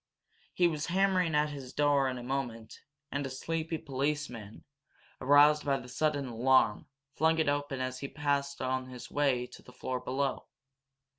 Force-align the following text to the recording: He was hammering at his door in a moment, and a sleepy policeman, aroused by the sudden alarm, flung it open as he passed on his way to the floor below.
He 0.51 0.67
was 0.67 0.87
hammering 0.87 1.35
at 1.35 1.49
his 1.51 1.73
door 1.73 2.09
in 2.09 2.17
a 2.17 2.23
moment, 2.23 2.79
and 3.11 3.23
a 3.23 3.29
sleepy 3.29 3.77
policeman, 3.77 4.63
aroused 5.21 5.63
by 5.63 5.77
the 5.77 5.87
sudden 5.87 6.25
alarm, 6.25 6.87
flung 7.13 7.37
it 7.37 7.47
open 7.47 7.79
as 7.81 7.99
he 7.99 8.07
passed 8.07 8.63
on 8.63 8.87
his 8.87 9.11
way 9.11 9.45
to 9.45 9.61
the 9.61 9.71
floor 9.71 9.99
below. 9.99 10.47